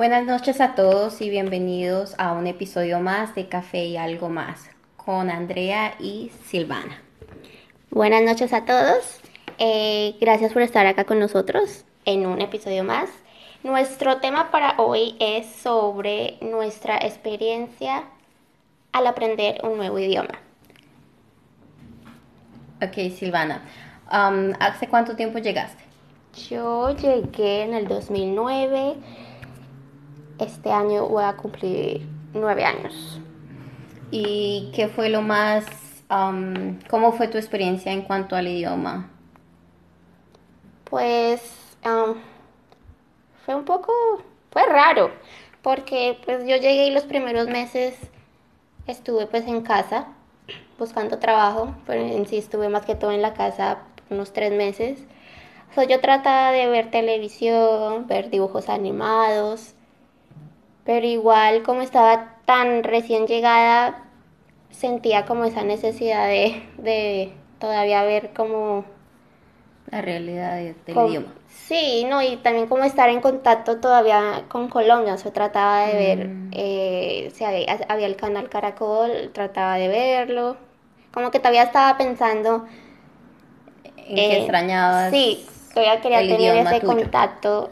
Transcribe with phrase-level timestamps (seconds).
[0.00, 4.70] Buenas noches a todos y bienvenidos a un episodio más de Café y algo más
[4.96, 7.02] con Andrea y Silvana.
[7.90, 9.20] Buenas noches a todos.
[9.58, 13.10] Eh, gracias por estar acá con nosotros en un episodio más.
[13.62, 18.04] Nuestro tema para hoy es sobre nuestra experiencia
[18.92, 20.40] al aprender un nuevo idioma.
[22.82, 23.60] Ok, Silvana.
[24.10, 25.84] Um, ¿Hace cuánto tiempo llegaste?
[26.48, 28.96] Yo llegué en el 2009.
[30.40, 33.20] Este año voy a cumplir nueve años.
[34.10, 35.66] ¿Y qué fue lo más...
[36.10, 39.10] Um, ¿Cómo fue tu experiencia en cuanto al idioma?
[40.84, 42.14] Pues um,
[43.44, 43.92] fue un poco...
[44.50, 45.10] Fue raro,
[45.60, 47.94] porque pues yo llegué y los primeros meses
[48.86, 50.08] estuve pues en casa
[50.78, 55.04] buscando trabajo, pero en sí estuve más que todo en la casa unos tres meses.
[55.86, 59.74] yo trataba de ver televisión, ver dibujos animados,
[60.90, 64.02] pero igual como estaba tan recién llegada,
[64.70, 68.84] sentía como esa necesidad de, de todavía ver como...
[69.92, 71.28] La realidad del idioma.
[71.46, 75.94] Sí, no, y también como estar en contacto todavía con Colombia, o sea, trataba de
[75.94, 76.50] ver, mm.
[76.54, 80.56] eh, si había, había, el canal Caracol, trataba de verlo,
[81.12, 82.66] como que todavía estaba pensando...
[83.94, 85.12] En que extrañabas.
[85.12, 87.70] Sí, todavía quería tener ese contacto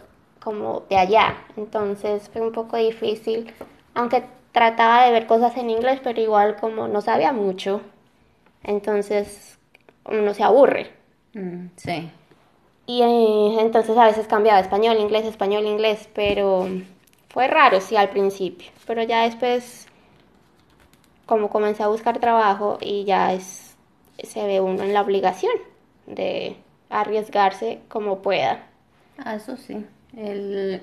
[0.48, 3.52] como de allá, entonces fue un poco difícil,
[3.92, 7.82] aunque trataba de ver cosas en inglés, pero igual como no sabía mucho,
[8.62, 9.58] entonces
[10.06, 10.90] uno se aburre.
[11.34, 12.10] Mm, sí.
[12.86, 16.66] Y eh, entonces a veces cambiaba español, inglés, español, inglés, pero
[17.28, 18.70] fue raro, sí, al principio.
[18.86, 19.86] Pero ya después,
[21.26, 23.76] como comencé a buscar trabajo y ya es,
[24.22, 25.52] se ve uno en la obligación
[26.06, 26.56] de
[26.88, 28.64] arriesgarse como pueda.
[29.18, 29.84] Ah, eso sí.
[30.16, 30.82] El,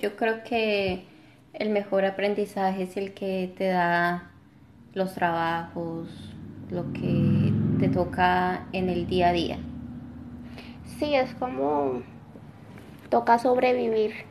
[0.00, 1.04] yo creo que
[1.52, 4.30] el mejor aprendizaje es el que te da
[4.94, 6.08] los trabajos,
[6.70, 9.58] lo que te toca en el día a día
[11.02, 12.02] sí, es como
[13.08, 14.24] toca sobrevivir.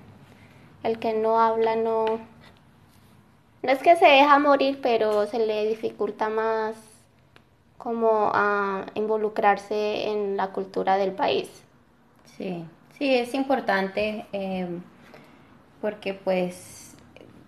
[0.83, 2.05] El que no habla no...
[3.63, 6.75] No es que se deja morir, pero se le dificulta más
[7.77, 11.49] como a involucrarse en la cultura del país.
[12.37, 12.65] Sí,
[13.01, 14.83] sí, es importante em,
[15.81, 16.95] porque pues,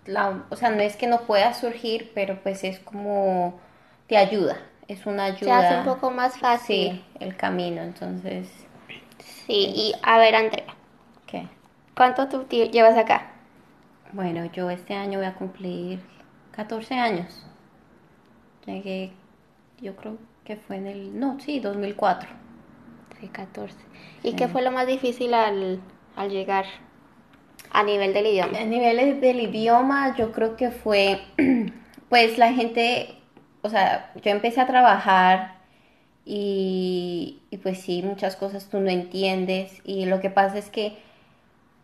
[0.06, 3.60] la, o sea, no es que no pueda surgir, pero pues es como
[4.08, 5.62] te ayuda, es una ayuda.
[5.62, 6.92] Se hace un poco más fácil.
[6.94, 8.50] Sí, el camino, entonces
[9.46, 10.74] Sí, y a ver, Andrea.
[11.28, 11.48] ¿Qué?
[11.96, 13.32] ¿Cuánto tú llevas acá?
[14.12, 16.00] Bueno, yo este año voy a cumplir
[16.52, 17.46] 14 años.
[18.66, 19.12] Llegué,
[19.82, 22.43] yo creo que fue en el, no, sí, 2004.
[23.24, 23.74] Sí, 14.
[24.22, 25.80] ¿Y qué fue lo más difícil al,
[26.18, 26.66] al llegar
[27.72, 28.60] a nivel del idioma?
[28.60, 31.22] A nivel del idioma, yo creo que fue,
[32.10, 33.16] pues la gente,
[33.62, 35.56] o sea, yo empecé a trabajar
[36.26, 40.98] y, pues sí, muchas cosas tú no entiendes y lo que pasa es que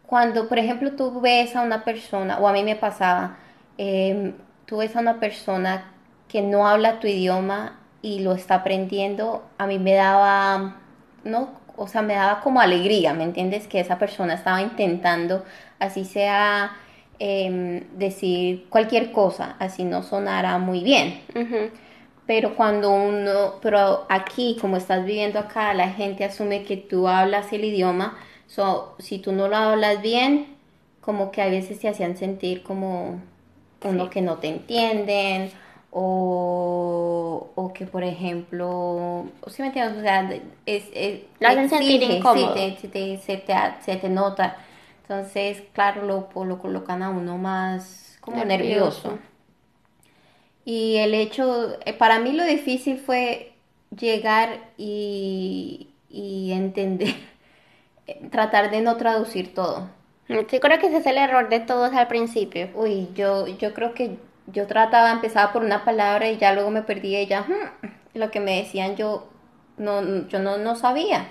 [0.05, 3.37] cuando, por ejemplo, tú ves a una persona, o a mí me pasaba,
[3.77, 4.33] em,
[4.65, 5.93] tú ves a una persona
[6.27, 10.78] que no habla tu idioma y lo está aprendiendo, a mí me daba,
[11.23, 11.49] ¿no?
[11.77, 13.67] O sea, me daba como alegría, ¿me entiendes?
[13.67, 15.43] Que esa persona estaba intentando,
[15.79, 16.77] así sea,
[17.19, 21.21] em, decir cualquier cosa, así no sonara muy bien
[22.29, 27.51] pero cuando uno, pero aquí, como estás viviendo acá, la gente asume que tú hablas
[27.53, 30.45] el idioma, so, si tú no lo hablas bien,
[31.01, 33.19] como que a veces te hacían sentir como
[33.83, 35.49] uno que no te entienden,
[35.89, 37.08] o,
[37.61, 40.29] o que por ejemplo, si me entiendes, o sea,
[40.65, 42.55] es, es hacen sentir incómodo.
[42.55, 44.57] Sí, te, se, te, se te nota.
[45.01, 49.19] Entonces, claro, lo, lo colocan a uno más como nervioso.
[50.63, 53.51] Y el hecho, eh, para mí lo difícil fue
[53.97, 57.15] llegar y, entender,
[58.31, 59.89] tratar de no traducir todo.
[60.27, 62.69] Sí, creo que ese es el error de todos al principio.
[62.75, 64.17] Uy, yo, yo creo que
[64.51, 68.31] yo trataba, empezaba por una palabra y ya luego me perdía y ya, hmm, lo
[68.31, 69.29] que me decían yo
[69.77, 71.27] no, yo no, no sabía.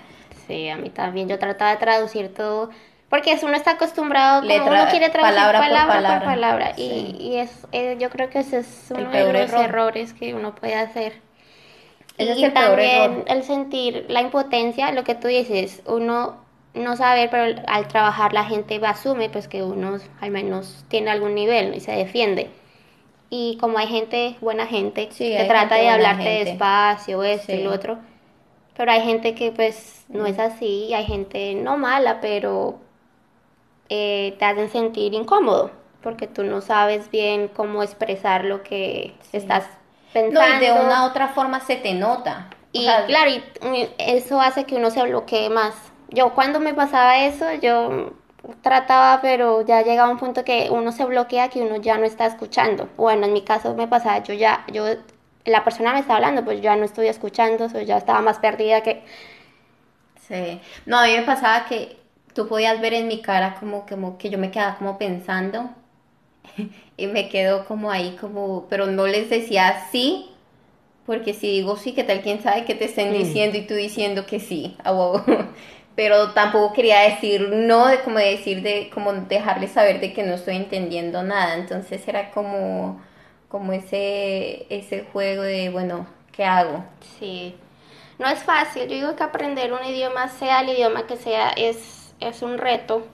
[0.47, 2.69] Sí, a mí también, yo trataba de traducir todo
[3.09, 6.73] porque uno está acostumbrado, como uno quiere traducir palabra, por palabra.
[6.77, 10.75] Y, es, eh, yo creo que ese es uno de los errores que uno puede
[10.75, 11.19] hacer.
[12.17, 16.37] y también el sentir la impotencia, lo que tú dices, uno
[16.75, 21.33] no sabe, pero al trabajar la gente asume pues que uno al menos tiene algún
[21.33, 22.51] nivel y se defiende.
[23.29, 27.99] Y como hay gente, buena gente, que trata de hablarte despacio, esto y lo otro,
[28.75, 32.79] pero hay gente que pues no es así, hay gente no mala, pero
[33.89, 35.71] eh, te hacen sentir incómodo.
[36.01, 39.65] porque tú no sabes bien cómo expresar lo que estás
[40.13, 40.39] pensando.
[40.41, 42.49] No, y de una u otra forma se te nota.
[42.71, 43.43] Y claro, y
[43.97, 45.75] eso hace que uno se bloquee más.
[46.09, 48.13] Yo cuando me pasaba eso, yo
[48.61, 52.25] trataba, pero ya llegaba un punto que uno se bloquea, que uno ya no está
[52.25, 52.89] escuchando.
[52.97, 54.85] Bueno, en mi caso me pasaba, yo ya, yo,
[55.45, 59.03] la persona me estaba hablando, pues ya no estoy escuchando, ya estaba más perdida que...
[60.27, 61.97] Sí, no, a mí me pasaba que
[62.33, 65.69] tú podías ver en mi cara como, como que yo me quedaba como pensando
[66.97, 70.29] y me quedo como ahí como, pero no les decía sí,
[71.05, 72.21] porque si digo sí, ¿qué tal?
[72.21, 73.13] ¿Quién sabe qué te estén mm.
[73.13, 74.77] diciendo y tú diciendo que sí?
[75.99, 80.35] pero tampoco quería decir no, de como decir, de como dejarles saber de que no
[80.35, 81.55] estoy entendiendo nada.
[81.55, 83.01] Entonces era como,
[83.49, 86.85] como ese, ese juego de, bueno, ¿qué hago?
[87.19, 87.53] Sí,
[88.17, 88.83] no es fácil.
[88.83, 93.05] Yo digo que aprender un idioma, sea el idioma que sea, es, es un reto.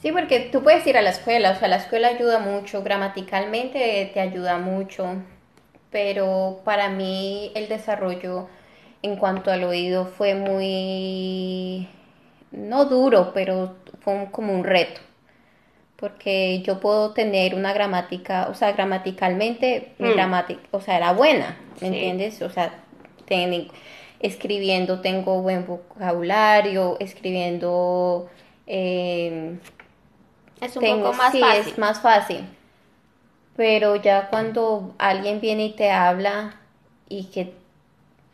[0.00, 4.08] Sí, porque tú puedes ir a la escuela, o sea, la escuela ayuda mucho, gramaticalmente
[4.14, 5.16] te ayuda mucho,
[5.90, 8.46] pero para mí el desarrollo
[9.02, 11.88] en cuanto al oído fue muy,
[12.50, 15.00] no duro, pero fue como un reto.
[15.96, 20.12] Porque yo puedo tener una gramática, o sea, gramaticalmente, mi mm.
[20.12, 22.40] gramática, o sea, era buena, ¿me entiendes?
[22.42, 22.72] O sea,
[24.20, 28.28] escribiendo tengo buen vocabulario, escribiendo...
[28.66, 29.58] Eh,
[30.60, 31.72] es un poco más sí, fácil.
[31.72, 32.44] es más fácil.
[33.56, 36.60] Pero ya cuando alguien viene y te habla
[37.08, 37.54] y que,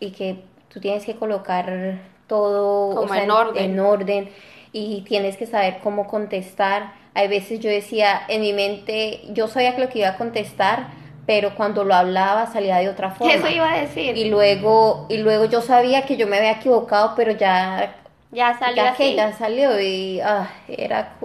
[0.00, 0.42] y que
[0.76, 3.64] tú tienes que colocar todo en, orden.
[3.64, 4.30] en orden
[4.72, 6.92] y tienes que saber cómo contestar.
[7.14, 10.88] Hay veces yo decía en mi mente, yo sabía que lo que iba a contestar,
[11.24, 13.32] pero cuando lo hablaba salía de otra forma.
[13.32, 14.18] Eso iba a decir.
[14.18, 17.96] Y luego, y luego yo sabía que yo me había equivocado, pero ya
[18.30, 21.16] ya salió ya salió y ah, era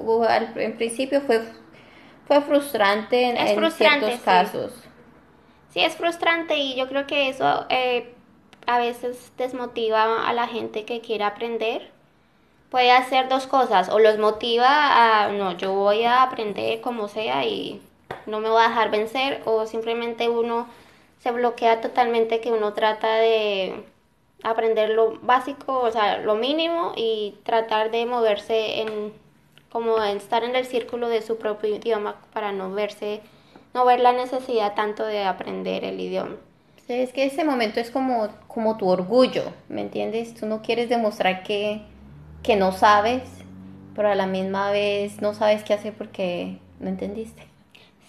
[0.55, 1.41] en principio fue
[2.25, 4.71] fue frustrante en, ciertos casos.
[5.71, 8.15] Sí, es frustrante y yo creo que eso eh,
[8.65, 11.91] a veces desmotiva a la gente que quiere aprender.
[12.69, 17.45] Puede hacer dos cosas, o los motiva a, no, yo voy a aprender como sea
[17.45, 17.81] y
[18.25, 20.67] no me voy a dejar vencer, o simplemente uno
[21.19, 23.83] se bloquea totalmente que uno trata de
[24.43, 29.13] aprender lo básico, o sea, lo mínimo y tratar de moverse en,
[29.71, 33.21] como estar en el círculo de su propio idioma para no verse,
[33.73, 36.37] no ver la necesidad tanto de aprender el idioma
[36.93, 40.33] es que ese momento es como, como tu orgullo, ¿me entiendes?
[40.33, 41.81] Tú no quieres demostrar que,
[42.43, 43.23] que no sabes,
[43.95, 47.43] pero a la misma vez no sabes qué hacer porque no entendiste.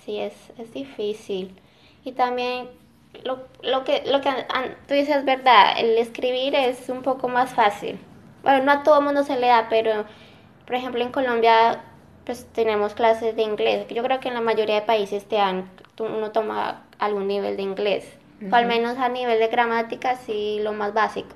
[0.05, 1.55] Sí, es, es difícil.
[2.05, 2.69] Y también
[3.25, 4.31] lo, lo, que, lo que
[4.89, 7.99] tú dices es verdad, el escribir es un poco más fácil.
[8.43, 10.05] Bueno, no a todo mundo se le da, pero
[10.67, 11.85] por ejemplo en Colombia
[12.25, 13.87] pues tenemos clases de inglés.
[13.89, 15.69] Yo creo que en la mayoría de países te dan,
[15.99, 20.95] uno toma algún nivel de inglés al menos a nivel de gramática, sí, lo más
[20.95, 21.35] básico,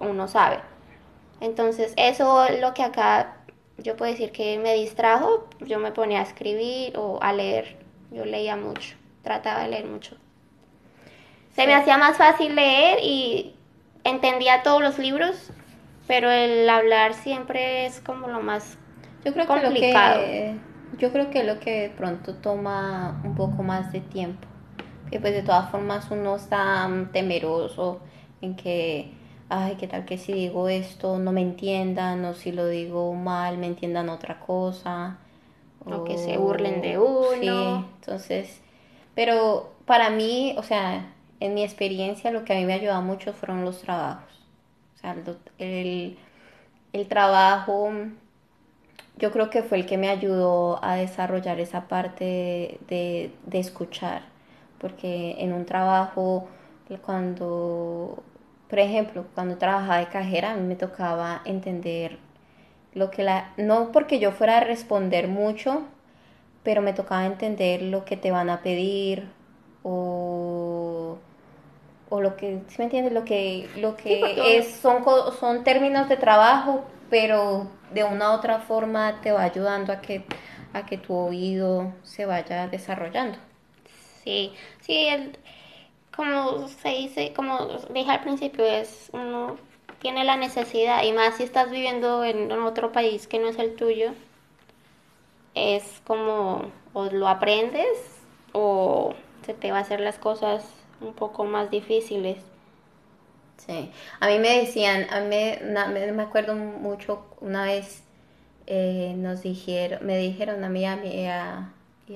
[0.00, 0.60] uno sabe.
[1.40, 3.36] Entonces, eso es lo que acá
[3.78, 5.48] yo puedo decir que me distrajo.
[5.60, 7.78] Yo me ponía a escribir o a leer.
[8.10, 10.16] Yo leía mucho, trataba de leer mucho.
[11.54, 13.54] Se me hacía más fácil leer y
[14.04, 15.50] entendía todos los libros,
[16.06, 18.78] pero el hablar siempre es como lo más
[19.24, 20.20] yo creo complicado.
[20.20, 20.54] Que
[20.98, 24.46] yo creo que lo que de pronto toma un poco más de tiempo
[25.10, 28.00] que pues de todas formas uno está temeroso
[28.40, 29.10] en que,
[29.48, 33.58] ay, qué tal que si digo esto no me entiendan o si lo digo mal
[33.58, 35.18] me entiendan otra cosa.
[35.84, 37.40] O, que se burlen de uno.
[37.40, 37.48] Sí,
[38.00, 38.60] entonces,
[39.14, 43.32] pero para mí, o sea, en mi experiencia lo que a mí me ayudado mucho
[43.32, 44.28] fueron los trabajos.
[44.96, 45.16] O sea,
[45.58, 46.18] el,
[46.92, 47.90] el trabajo
[49.16, 54.22] yo creo que fue el que me ayudó a desarrollar esa parte de, de escuchar
[54.80, 56.48] porque en un trabajo,
[57.04, 58.22] cuando,
[58.68, 62.18] por ejemplo, cuando trabajaba de cajera, a mí me tocaba entender
[62.94, 65.82] lo que la, no porque yo fuera a responder mucho,
[66.62, 69.28] pero me tocaba entender lo que te van a pedir
[69.82, 71.18] o,
[72.10, 73.12] o lo que, ¿sí me entiendes?
[73.12, 75.04] Lo que, lo que es, son,
[75.38, 80.24] son términos de trabajo, pero de una u otra forma te va ayudando a que,
[80.72, 83.38] a que tu oído se vaya desarrollando.
[84.28, 85.38] Sí, sí, el,
[86.14, 89.56] como se dice, como dije al principio, es uno
[90.02, 93.74] tiene la necesidad, y más si estás viviendo en, otro país que no es el
[93.74, 94.10] tuyo,
[95.54, 97.88] es como o lo aprendes
[98.52, 99.14] o
[99.46, 100.62] se te va a hacer las cosas
[101.00, 102.36] un poco más difíciles.
[103.56, 108.02] Sí, a mí me decían, a mí me, me acuerdo mucho una vez
[108.66, 111.24] eh, nos dijeron, me dijeron a mí y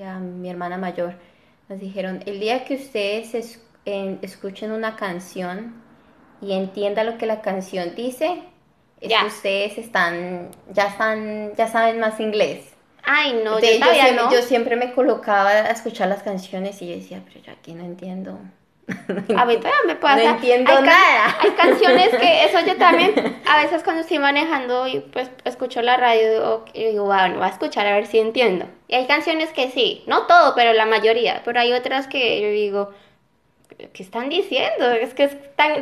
[0.01, 1.15] a, mi hermana mayor,
[1.69, 5.81] nos dijeron, el día que ustedes escuchen una canción
[6.41, 8.43] y entiendan lo que la canción dice,
[8.99, 12.69] es que ustedes están, ya están, ya saben más inglés.
[13.03, 14.31] Ay, no, yo, siempre, no.
[14.31, 17.83] yo siempre me colocaba a escuchar las canciones y yo decía, pero yo aquí no
[17.83, 18.39] entiendo.
[18.87, 20.23] A mí todavía me pasa.
[20.23, 21.37] No entiendo nada.
[21.39, 25.97] Hay canciones que, eso yo también, a veces cuando estoy manejando y pues escucho la
[25.97, 28.65] radio y digo, bueno, voy a escuchar a ver si entiendo.
[28.87, 31.41] Y hay canciones que sí, no todo, pero la mayoría.
[31.45, 32.91] Pero hay otras que yo digo,
[33.93, 34.91] ¿qué están diciendo?
[34.91, 35.29] Es que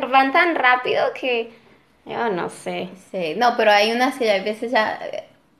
[0.08, 1.50] van tan rápido que
[2.04, 2.88] yo no sé.
[3.10, 4.98] Sí, no, pero hay unas que a veces ya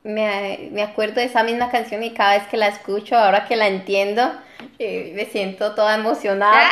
[0.03, 3.57] me, me, acuerdo de esa misma canción y cada vez que la escucho, ahora que
[3.57, 4.33] la entiendo,
[4.79, 6.69] eh, me siento toda emocionada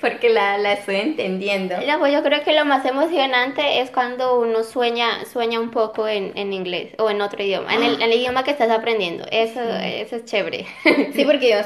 [0.00, 1.76] porque, la, la, estoy entendiendo.
[1.98, 6.32] Pues yo creo que lo más emocionante es cuando uno sueña, sueña un poco en,
[6.36, 9.24] en inglés o en otro idioma, en el, el, idioma que estás aprendiendo.
[9.30, 10.66] Eso, eso es chévere.
[11.14, 11.56] sí, porque yo,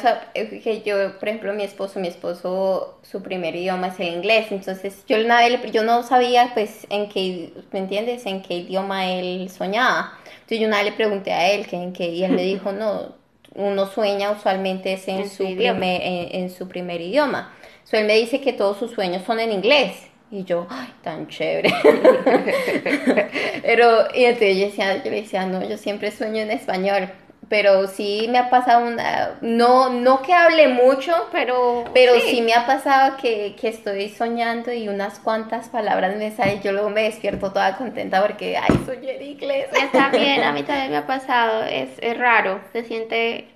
[0.62, 5.04] que yo, por ejemplo, mi esposo, mi esposo, su primer idioma es el inglés, entonces
[5.06, 8.26] yo, una vez, yo no sabía, pues, en qué, ¿me entiendes?
[8.26, 10.18] En qué idioma él soñaba.
[10.34, 12.72] Entonces yo una vez le pregunté a él que en qué, y él me dijo,
[12.72, 13.21] no,
[13.54, 17.52] uno sueña usualmente es en, su, primer, en, su primer idioma.
[17.84, 19.94] So, él me dice que todos sus sueños son en inglés.
[20.30, 21.70] Y yo, ay, tan chévere.
[23.62, 27.10] Pero, y entonces yo, decía, yo le decía, no, yo siempre sueño en español
[27.52, 32.40] pero sí me ha pasado una, no, no que hable mucho, pero, pero sí.
[32.40, 36.88] me ha pasado que, que, estoy soñando y unas cuantas palabras me salen, yo luego
[36.88, 39.68] me despierto toda contenta porque, ay, soñé en inglés.
[39.74, 43.48] Está bien, a mí también me ha pasado, es, es raro, se siente,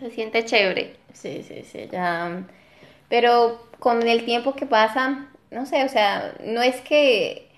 [0.00, 0.96] se siente chévere.
[1.12, 2.42] Sí, sí, sí, ya,
[3.08, 7.48] pero con el tiempo que pasa, no sé, o sea, no es que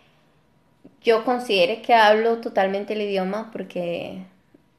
[1.01, 4.27] yo considere que hablo totalmente el idioma porque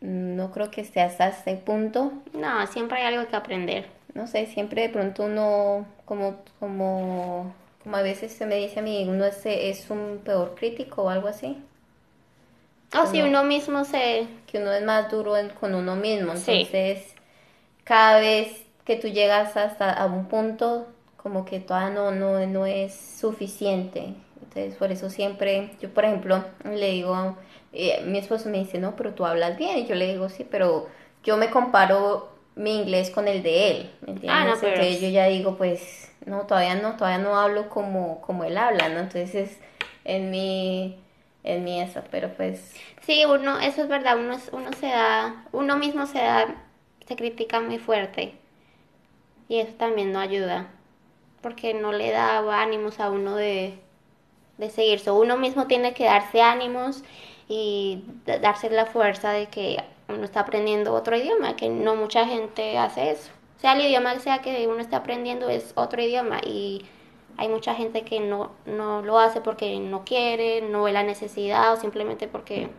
[0.01, 2.13] no creo que esté hasta este punto.
[2.33, 3.87] No, siempre hay algo que aprender.
[4.13, 7.53] No sé, siempre de pronto uno, como, como,
[7.83, 11.09] como a veces se me dice a mí, uno es, es un peor crítico o
[11.09, 11.57] algo así.
[12.97, 14.27] O si uno mismo se...
[14.47, 16.33] Que uno es más duro con uno mismo.
[16.33, 17.13] Entonces,
[17.83, 20.87] cada vez que tú llegas hasta a un punto,
[21.17, 24.15] como que todavía no, no, no es suficiente.
[24.41, 27.37] Entonces, por eso siempre, yo por ejemplo, le digo
[27.71, 29.77] mi esposo me dice, no, pero tú hablas bien.
[29.77, 30.87] Y yo le digo, sí, pero
[31.23, 34.31] yo me comparo mi inglés con el de él, ¿me entiendes?
[34.31, 34.83] Ah, no, pero...
[34.83, 38.99] yo ya digo, pues, no, todavía no, todavía no hablo como, como él habla, ¿no?
[38.99, 39.57] Entonces,
[40.03, 40.99] en mi,
[41.43, 42.73] en mi eso, pero pues...
[43.01, 46.53] Sí, uno, eso es verdad, uno, uno se da, uno mismo se da,
[47.07, 48.33] se critica muy fuerte.
[49.47, 50.67] Y eso también no ayuda,
[51.41, 53.73] porque no le da ánimos a uno de,
[54.57, 54.99] de seguir.
[54.99, 57.03] So, uno mismo tiene que darse ánimos
[57.49, 58.03] y
[58.41, 63.11] darse la fuerza de que uno está aprendiendo otro idioma, que no mucha gente hace
[63.11, 63.31] eso.
[63.57, 66.85] Sea el idioma que sea que uno está aprendiendo es otro idioma y
[67.35, 71.73] hay mucha gente que no, no lo hace porque no quiere, no ve la necesidad
[71.73, 72.69] o simplemente porque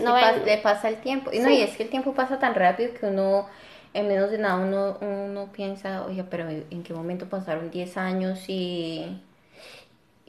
[0.00, 1.30] no le pasa el tiempo.
[1.32, 3.46] Y no, y es que el tiempo pasa tan rápido que uno
[3.92, 8.44] en menos de nada uno, uno piensa, oye, pero ¿en qué momento pasaron 10 años
[8.48, 9.20] y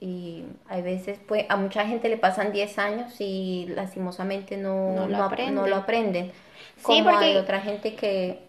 [0.02, 5.08] y hay veces, pues, a mucha gente le pasan 10 años y lastimosamente no, no,
[5.08, 5.24] lo,
[5.76, 6.32] aprenden.
[6.78, 8.40] sí, porque hay otra gente que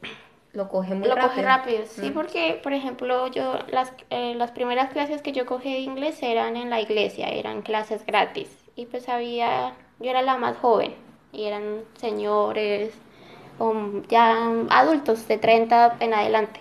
[0.55, 1.29] lo coge muy lo rápido.
[1.29, 2.15] Coge rápido, sí, mm.
[2.15, 6.57] porque, por ejemplo, yo, las, eh, las primeras clases que yo cogí de inglés eran
[6.57, 8.49] en la iglesia, eran clases gratis.
[8.75, 10.95] Y pues había, yo era la más joven,
[11.33, 12.95] y eran señores,
[13.59, 13.75] o
[14.09, 16.61] ya adultos de 30 en adelante.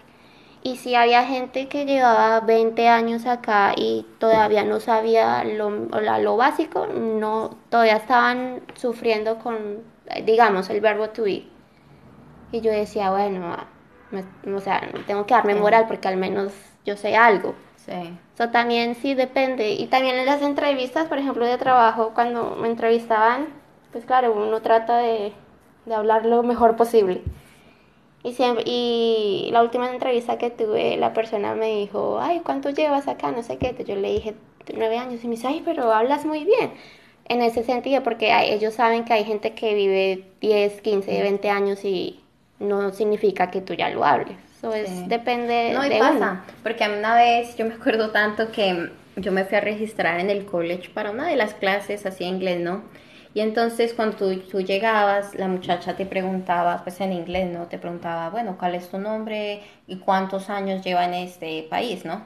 [0.63, 6.37] Y si había gente que llevaba 20 años acá y todavía no sabía lo, lo
[6.37, 9.83] básico, no, todavía estaban sufriendo con,
[10.23, 11.47] digamos, el verbo to be.
[12.51, 13.55] Y yo decía, bueno,
[14.53, 16.53] o sea, tengo que darme moral porque al menos
[16.85, 17.55] yo sé algo.
[17.77, 18.15] Sí.
[18.35, 19.71] Eso también sí depende.
[19.71, 23.47] Y también en las entrevistas, por ejemplo, de trabajo, cuando me entrevistaban,
[23.91, 25.33] pues claro, uno trata de,
[25.85, 27.23] de hablar lo mejor posible.
[28.23, 33.07] Y, siempre, y la última entrevista que tuve, la persona me dijo, ay, ¿cuánto llevas
[33.07, 33.31] acá?
[33.31, 33.75] No sé qué.
[33.83, 34.35] Yo le dije,
[34.75, 35.23] nueve años.
[35.23, 36.71] Y me dice, ay, pero hablas muy bien.
[37.27, 41.83] En ese sentido, porque ellos saben que hay gente que vive 10, 15, 20 años
[41.85, 42.19] y
[42.59, 44.37] no significa que tú ya lo hables.
[44.57, 48.51] Eso es, depende no, y pasa, porque a mí una vez, yo me acuerdo tanto
[48.51, 52.25] que yo me fui a registrar en el college para una de las clases así
[52.25, 52.83] en inglés, ¿no?
[53.33, 57.67] Y entonces cuando tú, llegabas, la muchacha te preguntaba, pues en inglés, ¿no?
[57.67, 62.23] Te preguntaba, bueno, ¿cuál es tu nombre y cuántos años lleva en este país, ¿no?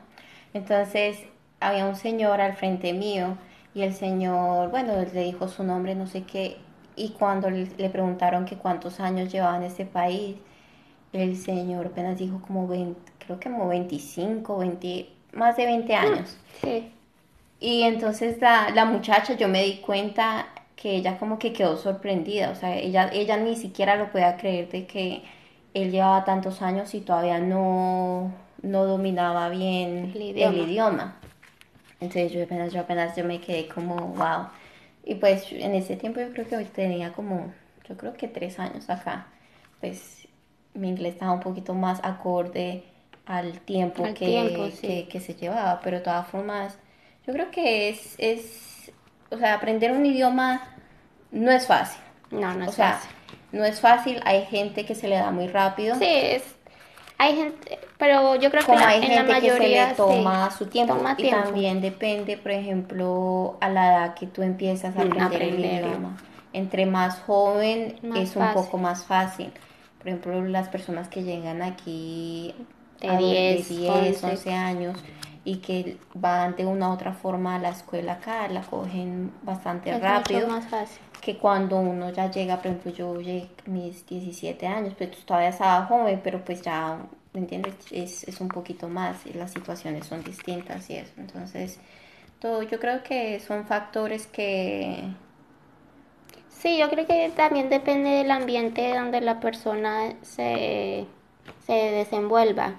[0.53, 1.19] Entonces
[1.59, 3.38] había un señor al frente mío
[3.75, 6.57] y el señor, bueno, le dijo su nombre, no sé qué,
[6.95, 10.38] y cuando le preguntaron que cuántos años llevaba en este país,
[11.13, 16.38] el señor apenas dijo como 20, creo que como 25, 20, más de 20 años.
[16.62, 16.91] Sí.
[17.59, 22.51] Y entonces la, la muchacha, yo me di cuenta que ella como que quedó sorprendida,
[22.51, 25.24] o sea, ella, ella ni siquiera lo podía creer de que
[25.74, 31.17] él llevaba tantos años y todavía no, no dominaba bien el idioma.
[32.00, 34.48] Entonces yo apenas, yo apenas yo me quedé como, wow.
[35.03, 37.53] Y pues en ese tiempo yo creo que tenía como,
[37.88, 39.27] yo creo que tres años acá.
[39.79, 40.27] Pues
[40.74, 42.84] mi inglés estaba un poquito más acorde
[43.25, 46.77] al tiempo, que, que, se llevaba, pero de todas formas,
[47.25, 48.75] yo creo que es, es,
[49.29, 50.62] o sea, aprender un idioma
[51.32, 52.01] no es fácil.
[52.32, 53.00] No, no es o sea,
[53.51, 55.96] No es fácil, hay gente que se le da muy rápido.
[55.96, 56.44] Sí, es,
[57.17, 60.51] hay gente, pero yo creo que hay en gente la mayoría, que se le toma
[60.51, 65.22] su tiempo y también depende, por ejemplo, a la edad que tú empiezas a mm,
[65.22, 66.17] aprender, el idioma.
[66.51, 69.51] Entre más joven es un poco más fácil.
[69.98, 72.53] Por ejemplo, las personas que llegan aquí
[73.07, 74.53] de 10, 10 11.
[74.53, 75.03] años
[75.45, 79.91] y que van de una u otra forma a la escuela acá, la cogen bastante
[79.91, 80.47] es rápido.
[80.47, 81.00] más fácil.
[81.21, 85.50] Que cuando uno ya llega, por ejemplo, yo llegué a mis 17 años, pues todavía
[85.50, 86.97] estaba joven, pero pues ya,
[87.33, 87.75] ¿me entiendes?
[87.91, 91.13] Es, es un poquito más y las situaciones son distintas y eso.
[91.17, 91.79] Entonces,
[92.39, 95.03] todo, yo creo que son factores que...
[96.50, 101.05] Sí, yo creo que también depende del ambiente donde la persona se,
[101.67, 102.74] se desenvuelva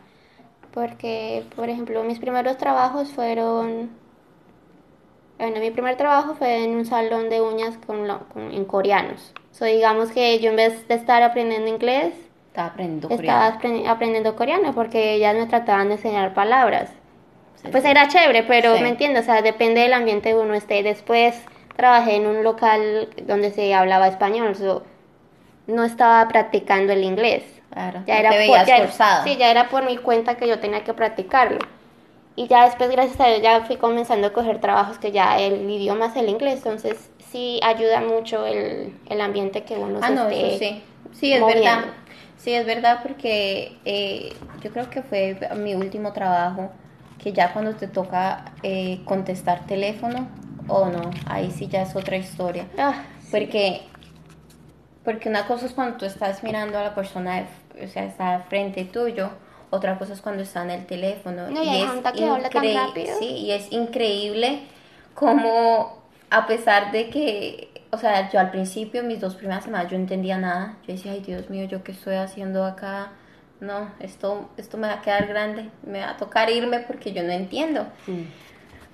[0.77, 3.89] porque, por ejemplo, mis primeros trabajos fueron...
[5.39, 8.07] Bueno, mi primer trabajo fue en un salón de uñas con,
[8.53, 9.33] en coreanos.
[9.53, 12.13] So, digamos que yo en vez de estar aprendiendo inglés,
[12.49, 13.91] estaba aprendiendo coreano.
[13.91, 16.91] aprendiendo coreano porque ellas me trataban de enseñar palabras.
[17.73, 20.83] pues era chévere, pero me entiendo, o sea, depende del ambiente que uno esté.
[20.83, 21.43] Después
[21.75, 24.83] trabajé en un local donde se hablaba español, so,
[25.67, 27.56] no estaba practicando el inglés.
[27.73, 28.59] Claro, ya era te por,
[29.25, 31.59] sí, ya era por mi cuenta que yo tenía que practicarlo.
[32.37, 35.69] Y ya después, gracias a Dios, ya fui comenzando a coger trabajos que ya el
[35.71, 40.29] idioma es el inglés, entonces sí ayuda mucho el, el ambiente que uno ah, no,
[40.29, 40.83] eso sí.
[41.13, 41.85] Sí, es verdad.
[42.37, 46.71] Sí, es verdad porque eh, yo creo que fue mi último trabajo,
[47.23, 50.29] que ya cuando te toca eh, contestar teléfono
[50.69, 52.67] o no, ahí sí ya es otra historia.
[52.77, 53.83] Ah, porque,
[55.07, 57.47] porque una cosa es cuando tú estás mirando a la persona
[57.81, 59.31] o sea, está frente tuyo.
[59.71, 61.49] Otra cosa es cuando está en el teléfono.
[61.49, 64.63] No, y, es increíble, sí, y es increíble
[65.15, 69.97] como a pesar de que, o sea, yo al principio, mis dos primeras semanas, yo
[69.97, 70.77] entendía nada.
[70.89, 73.13] Yo decía, ay Dios mío, ¿yo qué estoy haciendo acá?
[73.61, 77.23] No, esto, esto me va a quedar grande, me va a tocar irme porque yo
[77.23, 77.87] no entiendo.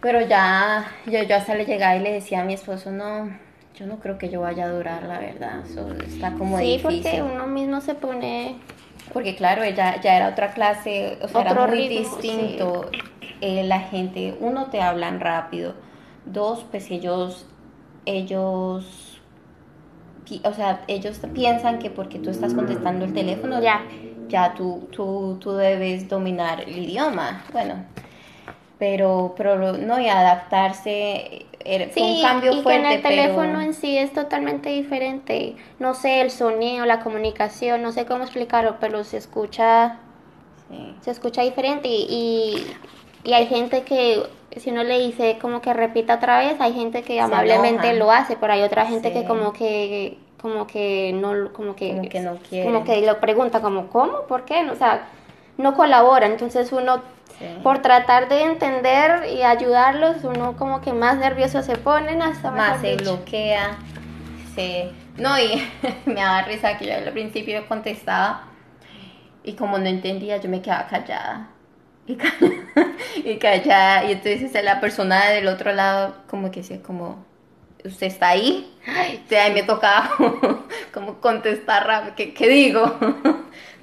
[0.03, 3.31] Pero ya, yo, yo hasta le llegaba y le decía a mi esposo, no,
[3.75, 5.61] yo no creo que yo vaya a durar, la verdad.
[5.65, 7.03] Eso está como sí, difícil.
[7.03, 8.59] porque uno mismo se pone...
[9.13, 12.91] Porque claro, ella ya era otra clase, o sea, era muy distinto.
[13.41, 15.75] Eh, la gente, uno, te hablan rápido.
[16.25, 17.47] Dos, pues ellos,
[18.07, 19.21] ellos,
[20.45, 23.83] o sea, ellos piensan que porque tú estás contestando el teléfono, ya,
[24.29, 27.45] ya tú, tú, tú debes dominar el idioma.
[27.53, 27.85] Bueno,
[28.79, 31.47] pero, pero no, y adaptarse
[31.93, 35.57] sí, un cambio y que en el teléfono en sí es totalmente diferente.
[35.79, 39.99] No sé, el sonido, la comunicación, no sé cómo explicarlo, pero se escucha,
[41.01, 42.67] se escucha diferente y,
[43.25, 44.23] y, hay gente que
[44.57, 48.37] si uno le dice como que repita otra vez, hay gente que amablemente lo hace,
[48.37, 52.37] pero hay otra gente que como que como que no como que, como que no
[52.49, 52.67] quiere.
[52.67, 54.23] como que lo pregunta como ¿cómo?
[54.23, 54.69] ¿Por qué?
[54.69, 55.09] O sea,
[55.59, 57.03] no colabora, entonces uno
[57.63, 62.81] por tratar de entender y ayudarlos, uno como que más nervioso se pone, hasta más
[62.81, 63.79] se bloquea,
[64.55, 64.91] se...
[65.17, 65.69] No, y
[66.07, 68.45] me daba risa que yo al principio contestaba
[69.45, 71.49] y como no entendía, yo me quedaba callada.
[72.07, 77.25] Y, callada, y entonces la persona del otro lado como que decía como,
[77.85, 78.73] ¿usted está ahí?
[78.87, 80.11] Entonces ahí me tocaba
[80.95, 82.99] como, contestar rápido, ¿qué, qué digo?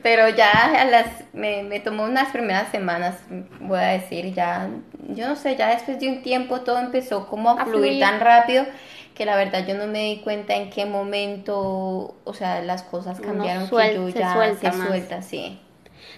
[0.02, 3.18] Pero ya a las, me, me, tomó unas primeras semanas,
[3.60, 4.70] voy a decir, ya,
[5.10, 8.66] yo no sé, ya después de un tiempo todo empezó como a, fluir, tan rápido
[9.14, 13.20] que la verdad yo no me di cuenta en qué momento, o sea, las cosas
[13.20, 15.60] cambiaron, que yo ya se suelta, sí.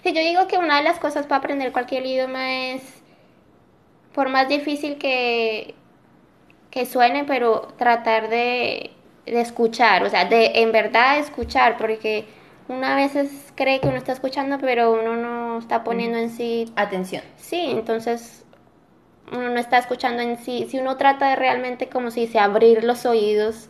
[0.04, 2.84] Sí, yo digo que una de las cosas para aprender cualquier idioma es,
[4.13, 5.74] por más difícil que,
[6.70, 8.91] que suene, pero tratar de,
[9.26, 12.26] de escuchar, o sea, de en verdad escuchar, porque
[12.72, 17.24] una veces cree que uno está escuchando, pero uno no está poniendo en sí atención.
[17.36, 18.46] Sí, entonces
[19.32, 20.68] uno no está escuchando en sí.
[20.70, 23.70] Si uno trata de realmente como si se abrir los oídos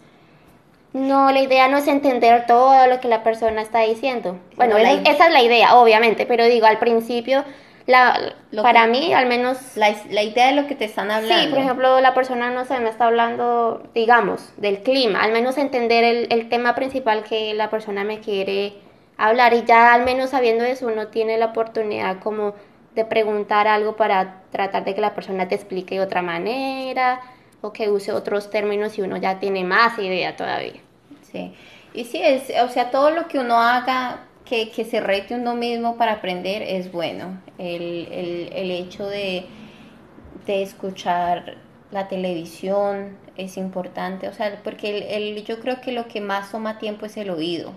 [0.94, 4.38] No, la idea no es entender todo lo que la persona está diciendo.
[4.56, 7.46] Bueno, esa, es la idea, obviamente, pero digo, al principio,
[7.86, 9.58] la, para mí, al menos...
[9.78, 9.90] La,
[10.22, 11.44] idea de lo que te están hablando.
[11.44, 15.58] Sí, por ejemplo, la persona, no sé, me está hablando, digamos, del clima, al menos
[15.58, 18.74] entender el, el tema principal que la persona me quiere
[19.22, 22.56] hablar y ya al menos sabiendo eso uno tiene la oportunidad como
[22.96, 27.22] de preguntar algo para tratar de que la persona te explique de otra manera
[27.62, 30.82] o que use otros términos y uno ya tiene más idea todavía.
[31.22, 31.54] Sí,
[31.94, 35.56] y sí, es, o sea, todo lo que uno haga que, que se rete uno
[35.56, 37.40] mismo para aprender es bueno.
[37.58, 39.46] El, el, el hecho de,
[40.46, 41.58] de, escuchar
[41.92, 46.80] la televisión es importante, o sea, porque el, yo creo que lo que más toma
[46.80, 47.74] tiempo es el oído.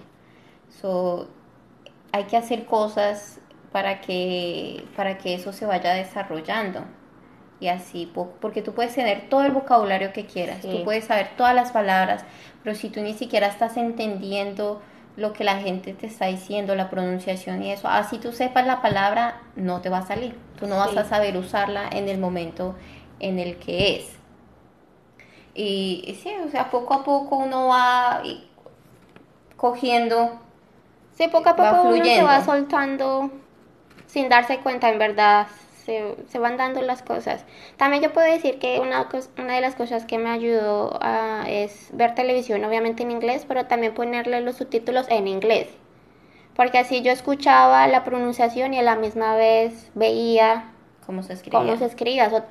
[0.80, 1.28] So,
[2.12, 3.40] hay que hacer cosas
[3.72, 6.84] para que, para que eso se vaya desarrollando.
[7.60, 8.10] Y así,
[8.40, 12.24] porque tú puedes tener todo el vocabulario que quieras, tú puedes saber todas las palabras,
[12.62, 14.82] pero si tú ni siquiera estás entendiendo
[15.16, 18.82] lo que la gente te está diciendo, la pronunciación y eso, así tú sepas la
[18.82, 20.36] palabra, no te va a salir.
[20.58, 22.74] Tú no vas a saber usarla en el momento
[23.20, 24.12] en el que es.
[25.54, 28.22] Y, y sí, o sea, poco a poco uno va
[29.56, 30.43] cogiendo.
[31.14, 33.30] Sí, poco a poco uno se va soltando
[34.06, 35.46] sin darse cuenta, en verdad,
[35.84, 37.44] se, se, van dando las cosas.
[37.76, 41.88] También yo puedo decir que una, una de las cosas que me ayudó a, es
[41.92, 45.68] ver televisión, obviamente en inglés, pero también ponerle los subtítulos en inglés.
[46.54, 50.70] Porque así yo escuchaba la pronunciación y a la misma vez veía
[51.04, 51.58] cómo se escribía.
[51.58, 52.44] Cómo se escribía,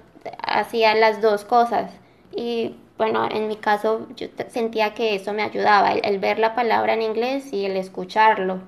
[0.45, 1.91] hacía las dos cosas.
[2.35, 6.93] Y bueno, en mi caso yo sentía que eso me ayudaba, el ver la palabra
[6.93, 8.61] en inglés y el escucharlo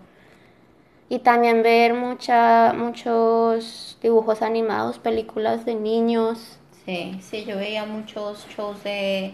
[1.10, 6.58] y también ver mucha, muchos dibujos animados, películas de niños.
[6.86, 9.34] Sí, sí, yo veía muchos shows de,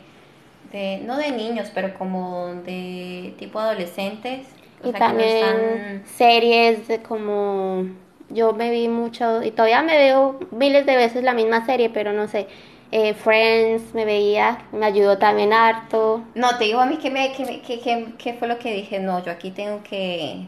[0.71, 4.47] de no de niños, pero como de tipo adolescentes.
[4.84, 7.86] Y también series de como,
[8.30, 12.13] yo me vi mucho, y todavía me veo miles de veces la misma serie, pero
[12.13, 12.47] no sé,
[12.91, 16.23] eh, Friends me veía, me ayudó también harto.
[16.36, 19.23] No, te digo a mí que, me, que, que, que fue lo que dije, no,
[19.23, 20.47] yo aquí tengo que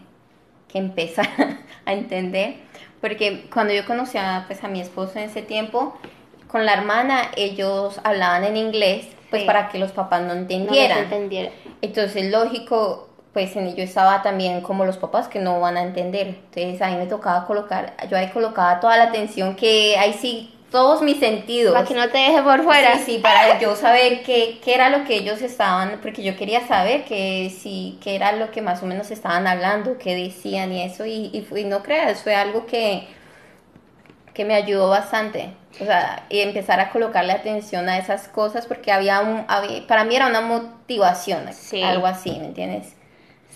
[0.74, 1.28] que empezar
[1.86, 2.56] a entender,
[3.00, 5.96] porque cuando yo conocí a, pues, a mi esposo en ese tiempo,
[6.48, 11.08] con la hermana ellos hablaban en inglés, pues para que los papás no entendieran.
[11.82, 16.28] Entonces, lógico, pues en ello estaba también como los papás que no van a entender.
[16.28, 20.54] Entonces, a mí me tocaba colocar, yo ahí colocaba toda la atención que ahí sí
[20.74, 21.72] todos mis sentidos.
[21.72, 22.98] Para que no te deje por fuera.
[22.98, 26.68] Sí, sí, para yo saber qué, qué, era lo que ellos estaban, porque yo quería
[26.68, 30.82] saber que sí, qué era lo que más o menos estaban hablando, qué decían y
[30.82, 33.08] eso, y, y, no creas, fue algo que,
[34.34, 35.54] que me ayudó bastante.
[35.80, 39.46] O sea, y empezar a colocarle atención a esas cosas, porque había un,
[39.86, 41.46] para mí era una motivación,
[41.84, 42.96] algo así, ¿me entiendes?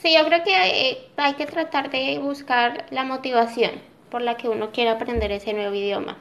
[0.03, 3.71] Sí, yo creo que hay, hay que tratar de buscar la motivación
[4.11, 6.15] por la que uno quiere aprender ese nuevo idioma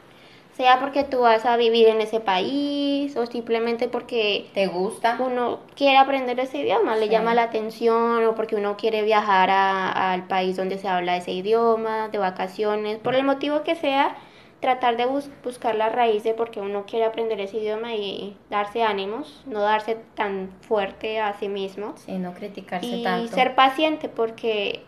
[0.57, 5.19] sea porque tú vas a vivir en ese país o simplemente porque te gusta.
[5.21, 10.27] uno quiere aprender ese idioma le llama la atención o porque uno quiere viajar al
[10.27, 14.17] país donde se habla ese idioma de vacaciones por el motivo que sea
[14.61, 15.05] tratar de
[15.45, 19.61] buscar la raíz de por qué uno quiere aprender ese idioma y darse ánimos no
[19.61, 21.93] darse tan fuerte a sí mismo.
[21.97, 23.27] Sí no criticarse y tanto.
[23.27, 24.83] y ser paciente porque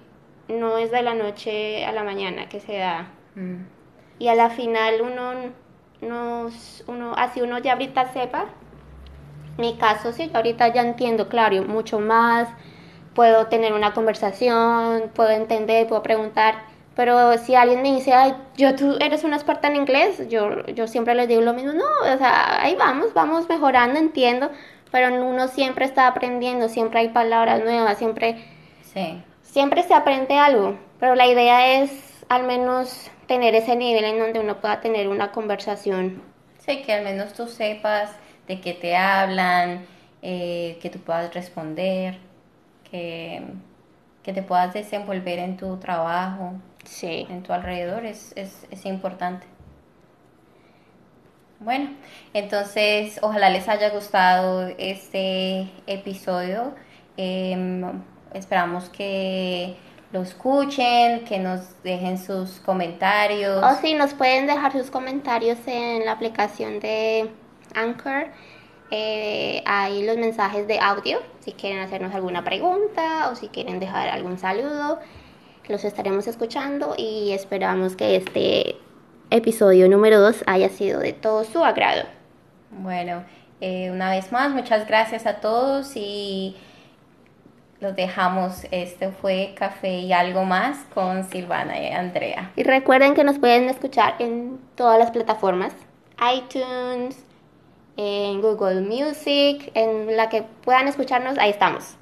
[0.49, 3.11] no es de la noche a la mañana que se da.
[3.35, 3.78] Mm
[4.19, 5.33] y a la final uno,
[6.01, 6.51] no
[6.87, 8.47] uno así uno ya ahorita sepa,
[9.57, 12.49] mi caso sí, yo ahorita ya entiendo, claro, mucho más,
[13.15, 16.55] puedo tener una conversación, puedo entender, puedo preguntar,
[16.95, 20.87] pero si alguien me dice, ay, yo tú eres una experta en inglés, yo, yo
[20.87, 24.51] siempre les digo lo mismo, no, o sea, ahí vamos, vamos mejorando, entiendo,
[24.91, 28.45] pero uno siempre está aprendiendo, siempre hay palabras nuevas, siempre,
[28.83, 29.23] sí.
[29.43, 34.41] siempre se aprende algo, pero la idea es al menos tener ese nivel en donde
[34.41, 36.21] uno pueda tener una conversación.
[36.59, 38.11] Sí, que al menos tú sepas
[38.49, 39.87] de qué te hablan,
[40.23, 42.19] eh, que tú puedas responder,
[42.91, 43.43] que,
[44.25, 47.27] que, te puedas desenvolver en tu trabajo, sí.
[47.29, 49.47] en tu alrededor, es, es, es importante.
[51.61, 51.91] Bueno,
[52.35, 56.75] entonces ojalá les haya gustado este episodio.
[57.17, 57.83] Em,
[58.33, 59.77] esperamos que
[60.13, 63.63] lo escuchen, que nos dejen sus comentarios.
[63.63, 67.31] O si nos pueden dejar sus comentarios en la aplicación de
[67.75, 68.29] Anchor.
[68.91, 74.09] Eh, hay los mensajes de audio, si quieren hacernos alguna pregunta o si quieren dejar
[74.09, 74.99] algún saludo,
[75.69, 78.77] los estaremos escuchando y esperamos que este
[79.29, 82.05] episodio número 2 haya sido de todo su agrado.
[82.71, 83.25] Bueno,
[83.61, 86.57] eh, una vez más, muchas gracias a todos y
[87.81, 88.67] los dejamos.
[88.71, 92.51] Este fue Café y algo más con Silvana y Andrea.
[92.57, 95.73] Y recuerden que nos pueden escuchar en todas las plataformas,
[96.35, 97.25] iTunes,
[97.97, 101.97] en Google Music, en la que puedan escucharnos, ahí estamos.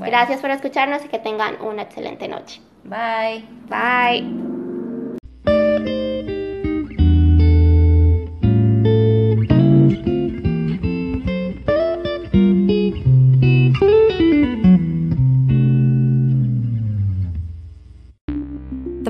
[0.00, 2.60] Gracias por escucharnos y que tengan una excelente noche.
[2.84, 3.44] Bye.
[3.68, 4.57] Bye.